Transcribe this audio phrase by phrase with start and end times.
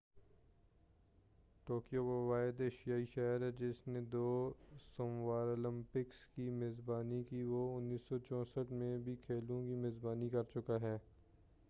[1.67, 4.23] Tokyo وہ واحد ایشیائی شہر ہوگا جس نے دو
[4.87, 10.97] سمراولمپکس کی میزبانی کی وہ 1964ء میں بھی کھیلوں کی میزبانی کرچُکا ہے